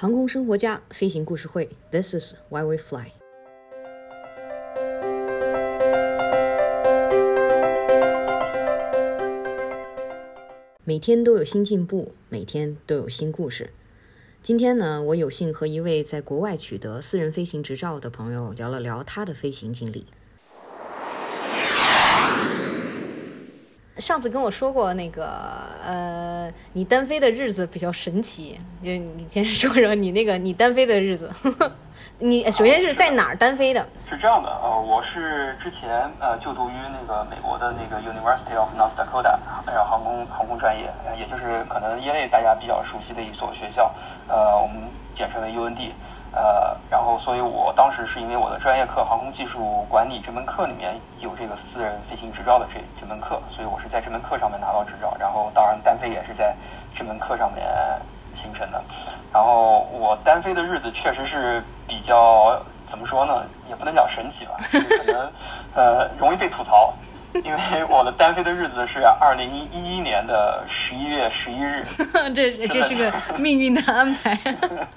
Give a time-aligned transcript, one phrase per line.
[0.00, 3.06] 航空生活家飞行故事会，This is why we fly。
[10.84, 13.70] 每天都有新进步，每天都有新故事。
[14.40, 20.06] 今天呢，我有幸和一位在国外取得私人飞行执照的朋友聊了聊他的飞行经历。
[23.98, 25.28] 上次跟我说过那个，
[25.84, 31.30] 呃，你单飞的日子比较神奇，就你先说说你那个你单飞的日子。
[32.20, 33.84] 你首先是在哪儿单飞的？
[34.08, 43.92] 是这样的，呃，我是之前呃就读于那个美国的那个 University of North Dakota，然后航空航空专业，也就是可能业内大家比较熟悉的一所学校，
[44.28, 44.82] 呃，我们
[45.16, 45.92] 简称为 UND。
[46.38, 55.16] 呃，然后，所以我当时是因为我的专业课航空技术管理这门课里面有这个私人飞行执照的这这门课，所以我是在这门课上面拿到执照。
[55.18, 56.54] 然后，当然单飞也是在
[56.96, 57.66] 这门课上面
[58.40, 58.80] 形成的。
[59.32, 62.56] 然后，我单飞的日子确实是比较
[62.88, 63.42] 怎么说呢？
[63.68, 65.32] 也不能讲神奇吧，可能
[65.74, 66.94] 呃容易被吐槽，
[67.42, 71.84] 因为我的单飞的日子是二零一一年的十一月十一日。
[72.32, 74.38] 这这是个命运的安排。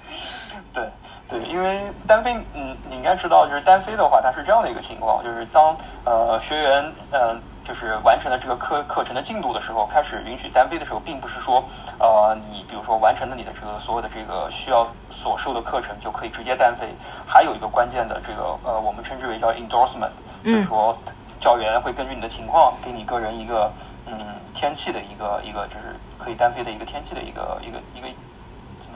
[0.72, 0.88] 对。
[1.32, 7.34] 对，因为单飞，嗯，你应该知道，就是单飞的话，它是这样的一个情况，就是当呃学员，呃，
[7.66, 11.64] 就是完成了这个课课程的进度的时候，开始允许单飞的时候，并不是说，
[11.98, 16.86] 呃，你比如说完成了你的这个所有的这个需要所受的课程就可以直接单飞，
[17.26, 20.12] 还有一个关键的这个呃，我们称之为叫 endorsement，
[20.44, 20.94] 就是说
[21.40, 23.72] 教员会根据你的情况给你个人一个
[24.06, 24.12] 嗯
[24.54, 28.06] 天气的一个一个就是可以单飞的一个天气的一个一个一个。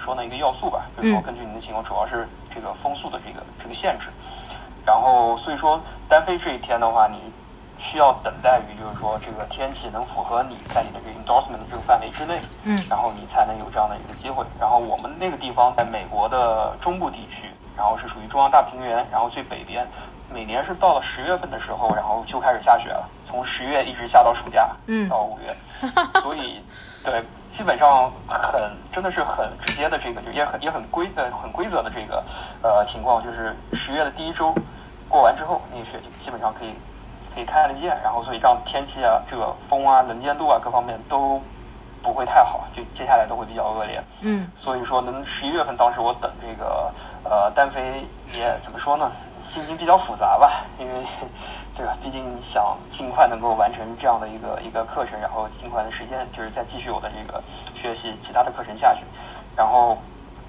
[0.05, 4.07] 说呢一个要素吧，就是说根据您的情况，主要是这个风速的这个这个限制。
[4.87, 7.19] 然后所以说单飞这一天的话，你
[7.79, 14.45] 需要等待于就是说这个天气能符合你在你的这个 endorsement 的这个范围之内，嗯，然后你才能有这样的一个机会。
[14.61, 19.87] 然后我们那个地方在美国的中部地区，然后是属于中央大平原，然后最北边，
[20.33, 25.53] 每年是到了十月份的时候，然后就开始下雪了，从十月一直下到暑假，嗯，到五月，
[26.23, 26.63] 所以
[27.05, 27.25] 对。
[27.57, 32.23] 基本上很真的是很直接的这个，就也很也很规呃很规则的这个
[32.63, 34.55] 呃情况，就是十月的第一周
[35.09, 36.75] 过完之后，那个雪基本上可以
[37.35, 41.41] 可以看得见，然后所以这样天气啊，这个风啊、能见度啊各方面都
[42.03, 44.03] 不会太好，就接下来都会比较恶劣。
[44.21, 46.93] 嗯，所以说能十一月份当时我等这个
[47.25, 49.11] 呃单飞也怎么说呢，
[49.55, 51.07] 心情比较复杂吧，因为。
[51.77, 51.97] 对吧？
[52.03, 57.43] 毕竟想尽快能够完成这样的一个一个课程，然后尽快的时间就是再继续我的这个
[57.75, 59.03] 学习其他的课程下去。
[59.55, 59.99] 然后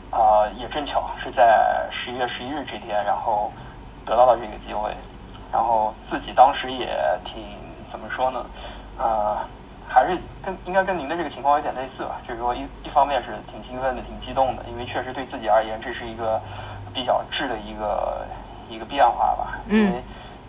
[0.10, 3.52] 啊，也正巧是在十一月十一日这天，然后
[4.06, 4.96] 得到了这个机会。
[5.52, 6.88] 然后自己当时也
[7.26, 7.44] 挺
[7.92, 8.46] 怎么说呢？
[8.98, 9.48] 啊，
[9.88, 12.22] 还是跟应该跟您的这个情况有点类似吧。
[12.26, 16.42] 就是说一一方面是挺兴奋的、挺激动的，因为确实对自己而言这是一个
[16.94, 18.26] 比较质的一个
[18.70, 19.60] 一个变化吧。
[19.68, 20.02] 嗯。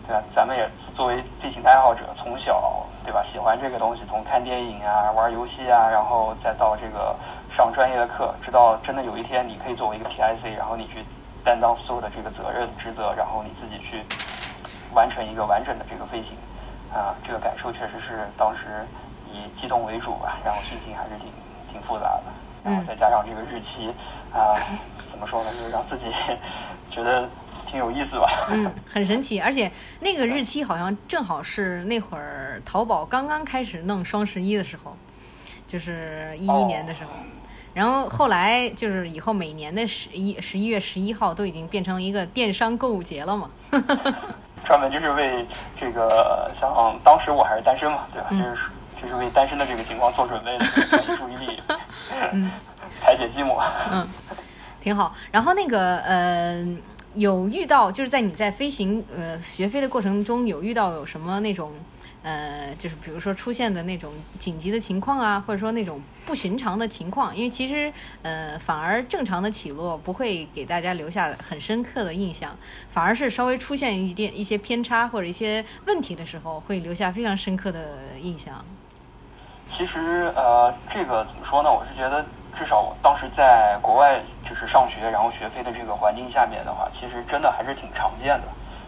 [0.09, 0.23] 对吧？
[0.35, 7.15] 咱们也作为飞行爱好者，从小对吧，喜欢这个东西，从看电影啊、玩游戏啊，然后再到这个
[7.55, 11.05] 上专业的课，直到真的有一天你可以作为一个 TIC，然后你去
[11.43, 14.03] 担当所有的这个责任职责，然后你自己去
[14.95, 16.33] 完成一个完整的这个飞行，
[16.91, 18.87] 啊，这个感受确实是当时
[19.31, 21.31] 以激动为主吧，然后心情还是挺
[21.71, 22.33] 挺复杂的，
[22.63, 23.93] 然后再加上这个日期
[24.33, 24.57] 啊，
[25.11, 26.05] 怎么说呢，就是让自己
[26.89, 27.29] 觉得。
[27.69, 28.47] 挺有意思吧？
[28.49, 34.95] 嗯，很神奇，而且那个日期好像正好是那会儿淘宝刚刚开始弄双十一的时候，
[35.67, 37.11] 就是一一年的时候。
[37.73, 43.49] 然后后来就是以后每年的十一十一月十一号都已经变成了一个电商购物节了嘛。
[44.65, 45.47] 专门就是为
[45.79, 48.29] 这个，像当时我还是单身嘛，对吧？
[48.31, 48.57] 就是
[49.01, 50.65] 就是为单身的这个情况做准备的，
[51.17, 51.61] 注意力，
[52.33, 52.51] 嗯，
[53.01, 53.63] 排解寂寞。
[53.91, 54.07] 嗯，
[54.81, 55.15] 挺好。
[55.31, 56.65] 然后那个呃。
[57.15, 61.71] 有遇到，就是在你在飞行呃学飞的过程中，有遇到有什么那种
[62.21, 67.35] 呃，就是比如说出现的那种紧急的情况啊，或者说那种不寻常的情况？
[67.35, 72.55] 因为其实呃，反而正常的起落不会给大家留下很深刻的印象，
[72.89, 78.63] 反而是稍微出现一点一些偏差或者一些问题的时候，会留下非常深刻的印象。
[79.75, 81.69] 其实呃，这个怎么说呢？
[81.71, 82.23] 我是觉得。
[82.57, 88.47] 至少我当时在国外就是上学，然后学飞的这个环境下面的话，其实真的还是挺常见的。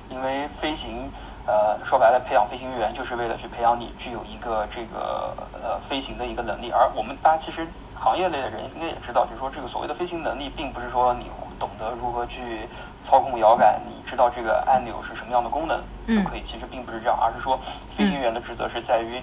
[0.09, 1.09] 因为飞行，
[1.45, 6.69] 呃，说白了，培养飞行员就是为了去培养你具有一个这个呃飞行的一个能力。
[6.71, 7.65] 而我们大家其实
[7.95, 12.67] 行业内的人应该也知道，就是说这个所谓的飞行能力，并不是说你懂得如何去
[13.07, 16.43] 操控摇杆，你知道这个按钮是什么样的功能就可以。
[16.51, 17.57] 其实并不是这样，而是说
[17.95, 19.21] 飞行员的职责是在于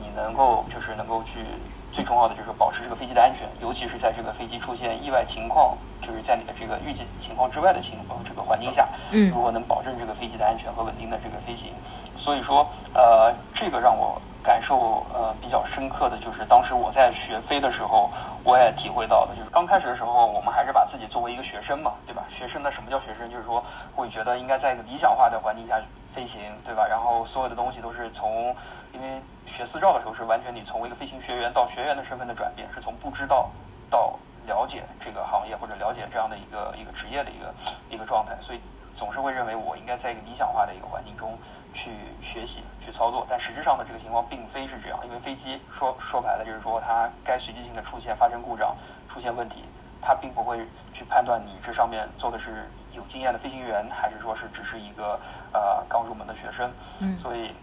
[0.00, 1.44] 你能够就是能够去。
[1.92, 11.74] 最重要的就是保持这个飞机的安全，尤其是在这个飞机出现意外情况，就是在你的这个预计情况之外的情况这个环境下，嗯如果能保证这个飞机的安全和稳定的这个飞行。
[12.16, 18.10] 所以说，呃，这个让我感受呃比较深刻的就是当时我在学飞的时候，
[18.44, 22.22] 我也体会到的，就是刚开始的时候，我们还是把自己作为一个学生嘛，对吧？
[22.28, 23.30] 学生那什么叫学生？
[23.30, 23.64] 就是说
[23.96, 25.80] 会觉得应该在一个理想化的环境下
[26.14, 26.86] 飞行，对吧？
[26.86, 28.54] 然后所有的东西都是从，
[28.92, 29.18] 因为
[29.60, 33.50] 学私照的时候是完全你从一个飞行学员到学员的身份的转变，是从不知道
[33.90, 37.54] 到了解这个行业或者了解这样的一个一个职业的一个
[37.90, 38.60] 一个状态，所以
[38.96, 41.36] 总是会认为我应该在一个理想化的一个环境中
[41.74, 41.92] 去
[42.24, 43.26] 学习、去操作。
[43.28, 48.74] 但实质上的这个情况并非是这样，因为飞机说说白了就是说它该随机性的出现发生故障、
[49.12, 49.66] 出现问题，
[50.00, 50.56] 它并不会
[50.94, 52.64] 去判断你这上面做的是
[52.96, 55.20] 有经验的飞行员，还是说是只是一个
[55.52, 56.72] 呃刚入门的学生。
[57.00, 57.54] 嗯所以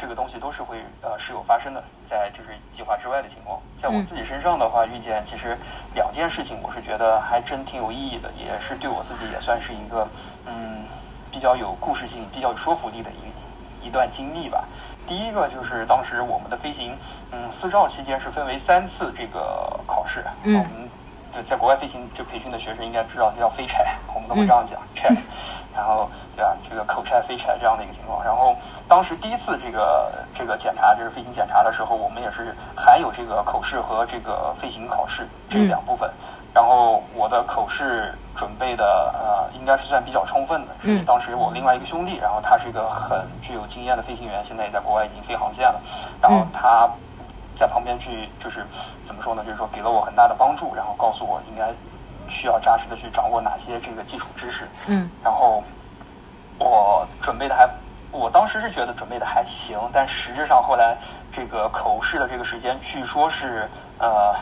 [0.00, 3.60] 这个东西都是会呃是有发生的，在就是计划之外的情况。
[3.82, 5.56] 在我嗯自己身上的话，遇见其实
[5.94, 10.06] 两件事情，我是觉得还真挺有意义的，也是对我自己也算是一个
[10.46, 10.84] 嗯
[11.30, 14.64] 比较有故事性、比较有说服力的一一段经历吧。
[15.06, 16.96] 第一个就是当时我们的飞行，
[17.32, 20.24] 嗯，私照期间是分为三次这个考试。
[20.44, 20.90] 嗯我们
[21.34, 25.16] 就在国外飞行就培训的学生应该知道，这叫飞拆，我们都会这样讲 check。
[25.76, 28.24] 然后对吧，这个口差、飞差这样的一个情况。
[28.24, 28.56] 然后
[28.88, 36.10] 当时第一次这个这个检查，就是飞行检查的时候，我们也是还有这个口试和这个飞行考试这两部分。
[36.54, 40.72] 然后我的口试准备的呃，应该是算比较充分的。
[40.84, 45.78] 嗯当时我另外一个兄弟，然后他是一个很具有经验的飞行员，现在也在国外已经飞航线了。
[46.22, 46.88] 然后嗯他
[47.60, 48.64] 在旁边去就是
[49.06, 49.44] 怎么说呢？
[49.44, 51.68] 就是说给了我很大的帮助，然后告诉我应该
[52.38, 54.68] 需要扎实的去掌握哪些这个基础知识。
[54.86, 55.62] 嗯然后
[56.58, 57.68] 我准备的还，
[58.12, 60.96] 我当时是觉得准备的还行，但实质上后来
[61.34, 63.68] 这个口试的这个时间，据说是
[63.98, 64.34] 呃，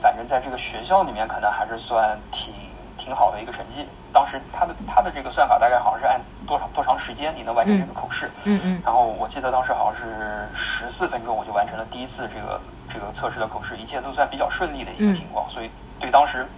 [0.00, 2.54] 反正在这个学校里面可能还是算挺
[2.96, 3.86] 挺好的一个成绩。
[4.10, 8.30] 当时他的他的这个算法大概好像是按多少多长时间你能完成这个口试。
[8.44, 12.58] 嗯嗯然后我记得当时好像是十四分钟我就完成了第一次这个
[12.92, 15.70] 这个测试的口试，一切都算比较顺利的一个情况，所以
[16.00, 16.48] 对当时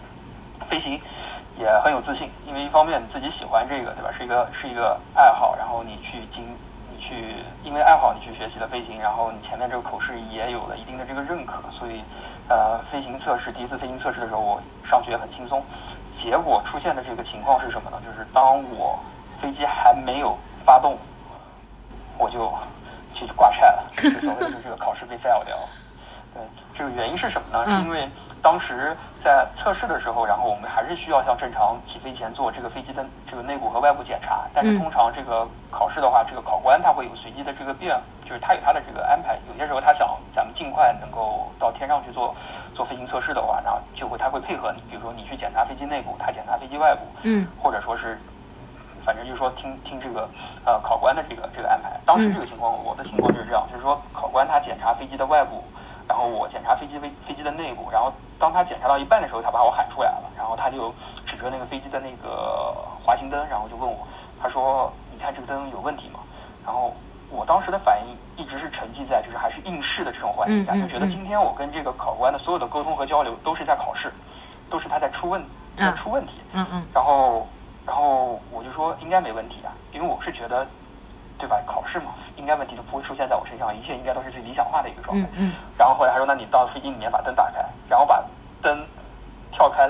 [0.70, 0.98] 飞行
[1.58, 4.10] 也很有自信，因为一方面你自己喜欢这个，对吧？
[4.16, 6.56] 是一个是一个爱好，然后你去经
[6.90, 7.34] 你去
[7.64, 12.02] 因为爱好你去学习了飞行，然后你前面这个口试也有了一定的这个认可，所以
[12.48, 15.62] 呃飞行测试第一次飞行测试的时候，我上去也很轻松。
[16.22, 18.00] 结果出现的这个情况是什么呢？
[18.04, 18.98] 就是当我
[19.42, 20.96] 飞机还没有发动，
[22.16, 22.52] 我就
[23.14, 25.68] 去挂差了，就所谓的这个考试被 fail 掉了。
[26.34, 26.42] 对，
[26.78, 27.64] 这个原因是什么呢？
[27.66, 28.08] 嗯是因为
[28.42, 39.38] 当时在测试的时候，然后我们还是需要像正常起飞前做这个飞机的这个内部和外部检查，但是嗯通常这个考试的话，这个考官他会有随机的这个变，就是他有他的这个安排。
[39.48, 42.34] 有些时候他想咱们尽快能够到天上去做
[42.74, 48.18] 做飞行测试的话，然后就会他会配合你，比如说你去检查飞机内部，他检查飞机外部，嗯或者说是，
[49.04, 50.28] 反正就是说听听这个
[50.64, 51.98] 呃考官的这个这个安排。
[52.06, 55.62] 当时这个情况，我的情况就是这样，就是说考官他检查飞机的外部，
[56.08, 60.92] 然后我检查飞机飞飞机的内部，然后当他检查到一半的时候，他把我喊出来了，然后他就
[61.26, 64.08] 指着那个飞机的那个滑行灯，然后就问我，
[64.42, 66.20] 他说你看这个灯有问题吗？
[66.64, 66.92] 然后
[67.28, 74.10] 我当时的反应一直是沉浸在就是还是应试的这种环境下，就觉得嗯今天我跟这个考官的所有的沟通和交流都是在考试，
[74.70, 75.44] 都是他在出问
[75.76, 76.32] 在啊出问题。
[76.52, 77.46] 嗯嗯然后，
[77.86, 80.66] 然后我就说应该没问题啊，因为我是觉得，
[81.38, 81.60] 对吧？
[81.66, 85.28] 考试嘛，应该问题都不会出现在我身上，一切应该都是最理想化的一个状态。
[85.36, 87.59] 嗯嗯然后后来他说，那你到飞机里面把灯打开，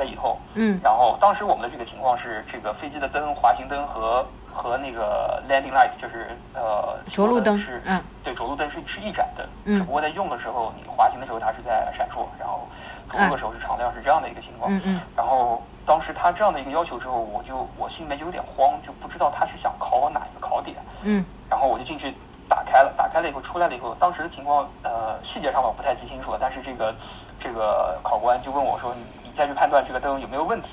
[0.04, 0.78] 以后，嗯。
[0.82, 8.02] 然后当时我们的这个情况是，这个飞机的灯、滑行灯和和那个 landing light 就是呃着陆灯是嗯。
[8.22, 9.78] 对着陆灯是是一盏灯，嗯。
[9.78, 12.66] 只不过在用的时候，你滑行的时候它是在闪烁，然后
[13.10, 14.72] 着陆的时候是常亮，是这样的一个情况。
[14.72, 15.00] 嗯嗯。
[15.16, 20.76] 然后当时他这样的一个要求之后，我就我心里面就有点慌，就不知道他是想考我哪一个考点。
[21.02, 21.24] 嗯。
[21.48, 22.14] 然后我就进去
[22.48, 26.94] 打开了，打开了以后出来了以后，当时的情况呃细节上我不太记清楚了，但是这个
[27.40, 28.94] 这个考官就问我说
[29.36, 30.68] 再去判断这个灯有没有问题。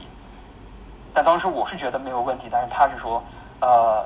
[1.14, 3.24] 但当时我是觉得没有问题，但是他是说
[3.62, 4.06] 呃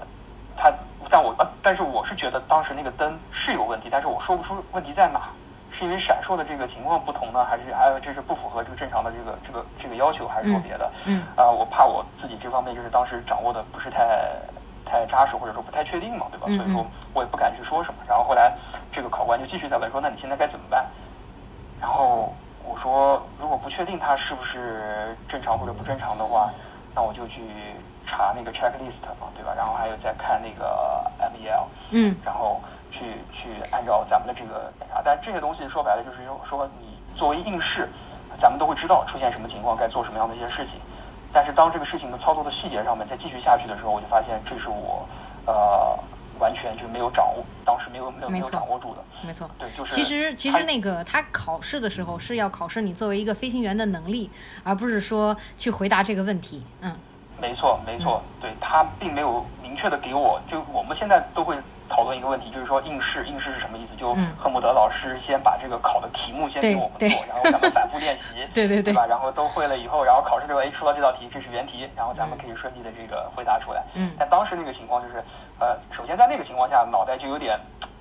[0.55, 0.71] 他
[1.09, 5.29] 但我呃但是我是觉得当时那个灯是有问题，但是我说不出问题在哪。
[5.73, 10.91] 是因为闪烁的这个情况不同呢，还是还有这是不符合这个正常的这个这个这个要求，还是说别的？
[11.05, 14.29] 嗯啊、我怕我自己这方面就是当时掌握的不是太
[14.85, 16.45] 太扎实，或者说不太确定嘛，对吧？
[16.49, 18.03] 嗯所以说我也不敢去说什么。
[18.05, 18.53] 然后后来
[18.91, 20.85] 这个考官就继续在问说，那你现在该怎么办？
[21.79, 26.49] 然后我说，如果不确定它是不是正常或者不正常的话，
[26.95, 27.41] 那我就去
[28.05, 29.53] 查那个 checklist 嘛，对吧？
[29.55, 32.99] 然后还有再看那个 MEL，嗯然后去
[33.31, 35.01] 去按照咱们的这个检查。
[35.03, 37.89] 但这些东西说白了就是说说你作为应试，
[38.41, 40.79] 咱们都会知道出现什么情况该做什么样的一些事情。
[41.33, 45.07] 但是当这个事情的操作的细节上面再继续下去的时候，我就发现这是我
[45.45, 45.97] 呃
[46.41, 49.01] 完全就没有掌握，当时没有没有没有掌握住的。
[49.25, 54.29] 没错，对，就是其实其实那个他考试的时候是要考试你作为一个飞行员的能力，
[54.63, 56.61] 而不是说去回答这个问题。
[56.81, 56.93] 嗯，
[57.39, 61.55] 没错没错，对他并没有明确的给我，就我们现在都会。
[61.93, 63.87] 讨论一个问题，就是说应试，应试是什么意思？
[63.99, 67.80] 就恨不得老师先把这个考的题目先给我们做，然后咱们
[68.53, 69.05] 反复练习，对对对，吧？
[69.07, 73.83] 然后都会了以后，然后考试时候，哎，出了这道题，这是原题，然后咱们可以顺利的这个回答出来。
[73.95, 74.11] 嗯。
[74.19, 75.23] 但当时那个情况就是，
[75.59, 77.59] 呃，首先在那个情况下，脑袋就有点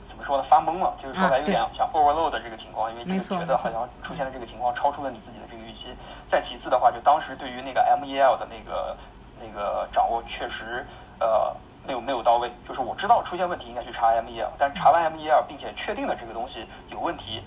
[0.08, 0.44] 怎么说呢？
[0.48, 5.94] 发懵了，就是说来有点像 overload 的这个情况，因为就觉得好像出现了这个情况超出了你自己的这个预期。
[6.30, 8.96] 再其次的话，就当时对于那个 MEL 的那个
[9.40, 10.86] 那个掌握，确实
[11.20, 11.54] 呃。
[11.86, 17.42] 没有没有到位，就是我知道出现问题应该去查 MEL，但是查完 MEL 并且确定了这个东西有问题，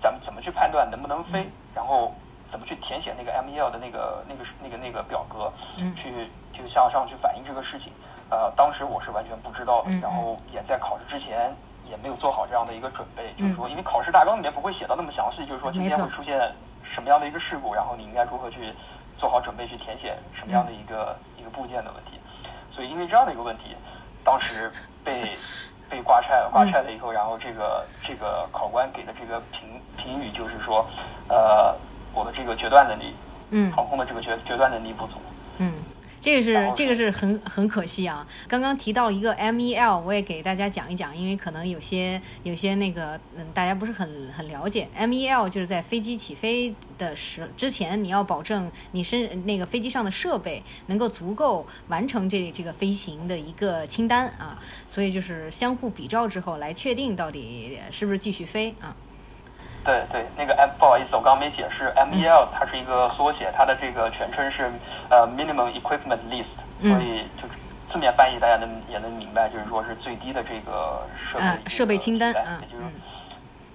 [0.00, 1.50] 咱们怎么去判断能不能飞？
[1.74, 2.14] 然后
[2.54, 5.52] 怎么去填写那个 MEL 的那个那个那个那个表格，
[5.96, 7.92] 去就向上去反映这个事情？
[8.30, 11.52] 呃，当时我是完全不知道的，然后也在考试之前
[11.90, 16.38] 也没有做好这样的一个准备，就是说，因为考试大纲里面不会写到那么详细，就是说今天会出现
[16.84, 18.72] 什么样的一个事故，然后你应该如何去
[19.18, 22.20] 做好准备去填写什么样的一个一个部件的问题。
[22.70, 23.74] 所以，因为这样的一个问题，
[24.22, 24.70] 当时
[25.04, 25.36] 被
[25.90, 26.50] 被挂拆了。
[26.52, 30.86] 挂拆了以后，然后这个这个考官给的这个评评语就是说，
[31.28, 31.76] 呃，
[32.14, 33.14] 我的这个决断能力，
[33.50, 35.14] 嗯，航空的这个决决断能力不足，
[35.58, 35.72] 嗯。
[36.20, 38.26] 这个是这个是很很可惜啊！
[38.48, 44.88] 刚刚提到一个 MEL，我也给大家讲一讲，因为可能有些有些那个嗯，大家不是很很了解。
[44.98, 58.96] MEL 就是在飞机起飞的时之前，你要保证你身那个飞机上的设备能够足够完成这这个飞行的一个清单啊，所以就是相互比照之后来确定到底是不是继续飞啊。
[59.84, 64.70] 对对，那个 M 不好意思，我刚刚没解释，MEL 它是一个缩写，它的这个全称是
[65.10, 67.46] 呃 Minimum Equipment List，所以就
[67.92, 72.84] 字面翻译大家能也能明白，就是说是最低的这个设备设备清单，也就是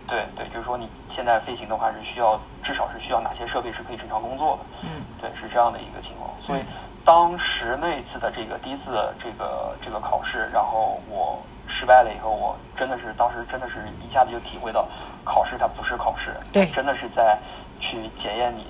[0.08, 6.34] 对对，就是说你现在飞行的话是需要至少是需要哪些设备是可以正常工作的，嗯，对，是这样的一个情况。
[6.42, 6.62] 所以
[7.06, 14.88] 当时那次的这个第一次这个这个考试，然后我失败了以后，我真的是当时真的是一下子就体会到。
[15.24, 17.38] 考试它不是考试，对，真的是在
[17.80, 18.66] 去检验你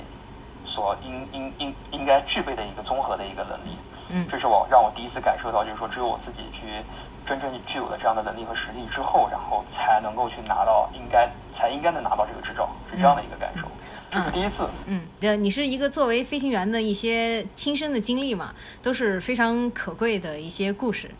[0.65, 3.77] 所应应应应该具备的一个综合的一个能力。
[4.11, 6.83] 嗯，这是我让我第一次感受到，就是说只有我自己去
[7.27, 13.67] 真正具有了这样的能力和实力之后，然后才能够去拿到应该才应该能拿到这个执照，是这样的一个感受。
[14.09, 14.67] 这是第一次。
[14.87, 21.11] 嗯，呃，你是一个作为飞行员的一些亲身的经历嘛，都是非常可贵的一些故事。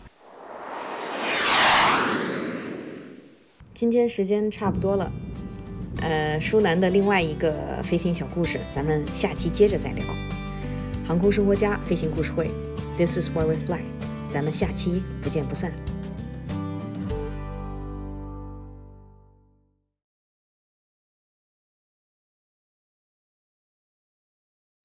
[3.80, 5.10] 今天时间差不多了。
[6.02, 10.04] 呃，舒楠的另外一个飞行小故事，咱们下期接着再聊。
[11.02, 12.50] 航空生活家飞行故事会
[12.98, 13.80] ，This is where we fly，
[14.30, 15.72] 咱们下期不见不散。